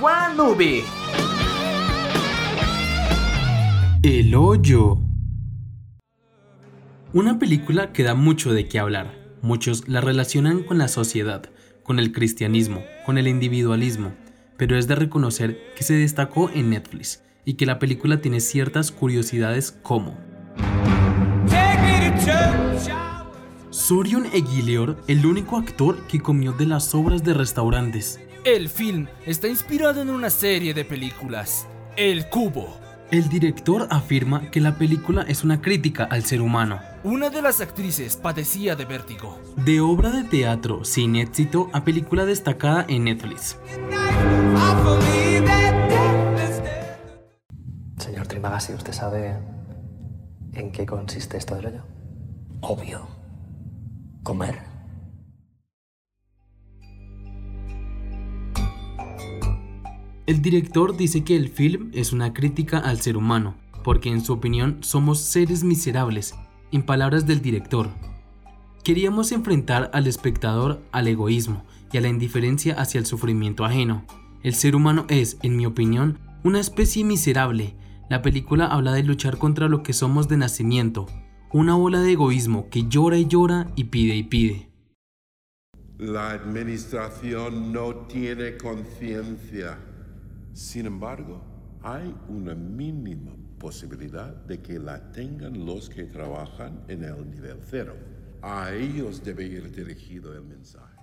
[0.00, 0.84] One Movie.
[4.04, 5.00] El hoyo.
[7.12, 9.12] Una película que da mucho de qué hablar.
[9.42, 11.50] Muchos la relacionan con la sociedad,
[11.82, 14.12] con el cristianismo, con el individualismo,
[14.56, 18.92] pero es de reconocer que se destacó en Netflix y que la película tiene ciertas
[18.92, 20.16] curiosidades como
[23.70, 28.20] Sorion Eguileor, el único actor que comió de las obras de restaurantes.
[28.44, 32.78] El film está inspirado en una serie de películas, El Cubo.
[33.10, 36.78] El director afirma que la película es una crítica al ser humano.
[37.02, 39.38] Una de las actrices padecía de vértigo.
[39.56, 43.58] De obra de teatro sin éxito a película destacada en Netflix.
[47.98, 49.36] Señor Trimagasi, ¿usted sabe
[50.52, 51.82] en qué consiste esto del hoyo?
[52.60, 53.08] Obvio.
[54.22, 54.67] Comer.
[60.28, 64.34] El director dice que el film es una crítica al ser humano, porque en su
[64.34, 66.34] opinión somos seres miserables,
[66.70, 67.88] en palabras del director.
[68.84, 74.04] Queríamos enfrentar al espectador al egoísmo y a la indiferencia hacia el sufrimiento ajeno.
[74.42, 77.74] El ser humano es, en mi opinión, una especie miserable.
[78.10, 81.06] La película habla de luchar contra lo que somos de nacimiento,
[81.54, 84.68] una bola de egoísmo que llora y llora y pide y pide.
[85.96, 89.87] La administración no tiene conciencia.
[90.58, 91.40] Sin embargo,
[91.84, 97.94] hay una mínima posibilidad de que la tengan los que trabajan en el nivel cero.
[98.42, 100.98] A ellos debe ir dirigido el mensaje.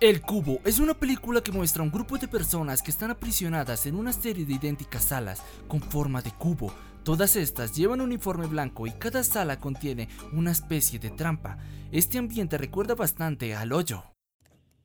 [0.00, 3.94] El Cubo es una película que muestra un grupo de personas que están aprisionadas en
[3.94, 6.72] una serie de idénticas salas con forma de cubo.
[7.04, 11.56] Todas estas llevan un uniforme blanco y cada sala contiene una especie de trampa.
[11.92, 14.02] Este ambiente recuerda bastante al hoyo.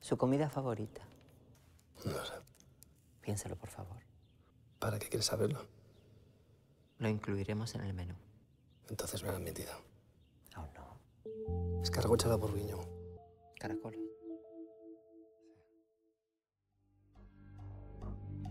[0.00, 1.02] ¿Su comida favorita?
[2.06, 2.48] No sé.
[3.28, 3.98] Piénselo, por favor.
[4.78, 5.66] ¿Para qué quieres saberlo?
[6.96, 8.14] Lo incluiremos en el menú.
[8.88, 9.70] Entonces me han mentido.
[10.54, 11.82] Aún no.
[11.82, 12.78] Escargocha por viño.
[13.60, 13.94] Caracol.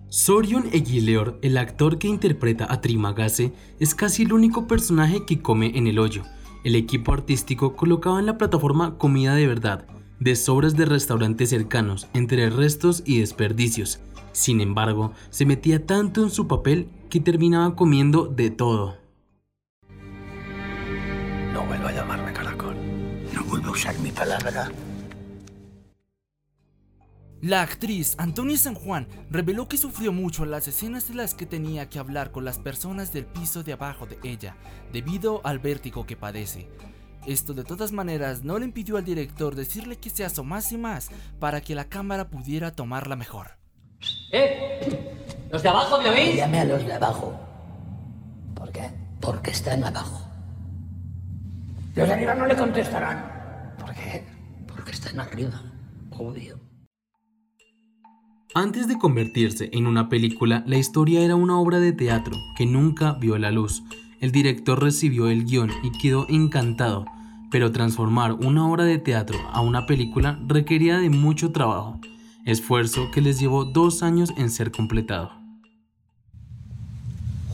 [0.10, 5.76] Sorion Eguileor, el actor que interpreta a Trimagase, es casi el único personaje que come
[5.76, 6.22] en el hoyo.
[6.64, 9.88] El equipo artístico colocaba en la plataforma comida de verdad,
[10.20, 14.02] de sobras de restaurantes cercanos, entre restos y desperdicios.
[14.38, 18.96] Sin embargo, se metía tanto en su papel que terminaba comiendo de todo.
[21.54, 22.76] No vuelva a llamarme caracol.
[23.34, 24.72] No vuelva a usar mi palabra.
[27.42, 31.48] La actriz Antonia San Juan reveló que sufrió mucho en las escenas en las que
[31.48, 34.56] tenía que hablar con las personas del piso de abajo de ella,
[34.94, 36.70] debido al vértigo que padece.
[37.26, 41.10] Esto de todas maneras no le impidió al director decirle que se asomase más
[41.40, 43.57] para que la cámara pudiera tomarla mejor.
[44.32, 44.80] ¡Eh!
[45.52, 46.36] ¿Los de abajo me oís?
[46.36, 47.34] Llame a los de abajo.
[48.54, 48.90] ¿Por qué?
[49.22, 50.22] Porque están abajo.
[51.96, 53.76] Los de arriba no le contestarán.
[53.80, 54.24] ¿Por qué?
[54.68, 55.62] Porque están arriba.
[56.12, 56.60] Obvio.
[58.54, 63.14] Antes de convertirse en una película, la historia era una obra de teatro que nunca
[63.14, 63.84] vio la luz.
[64.20, 67.06] El director recibió el guion y quedó encantado,
[67.52, 72.00] pero transformar una obra de teatro a una película requería de mucho trabajo,
[72.48, 75.32] esfuerzo que les llevó dos años en ser completado.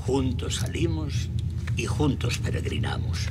[0.06, 1.30] Juntos salimos
[1.76, 3.30] y juntos peregrinamos.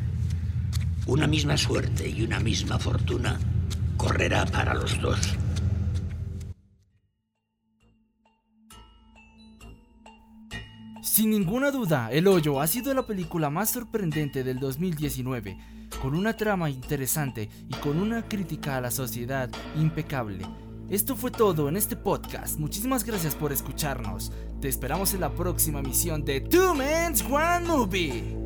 [1.07, 3.39] Una misma suerte y una misma fortuna
[3.97, 5.21] correrá para los dos.
[11.01, 15.59] Sin ninguna duda, El Hoyo ha sido la película más sorprendente del 2019,
[16.01, 20.45] con una trama interesante y con una crítica a la sociedad impecable.
[20.93, 22.59] Esto fue todo en este podcast.
[22.59, 24.31] Muchísimas gracias por escucharnos.
[24.61, 28.42] Te esperamos en la próxima emisión de Two Men's One Movie.